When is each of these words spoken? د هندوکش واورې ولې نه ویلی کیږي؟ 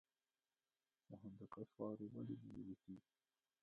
د 1.07 1.11
هندوکش 1.21 1.69
واورې 1.75 2.07
ولې 2.13 2.35
نه 2.41 2.47
ویلی 2.53 2.75
کیږي؟ 2.83 3.09